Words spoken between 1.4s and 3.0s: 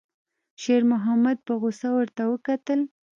په غوسه ورته وکتل.